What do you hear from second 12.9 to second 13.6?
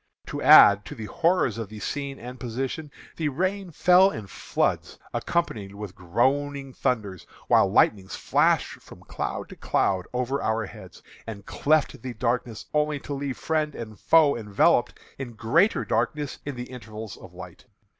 to leave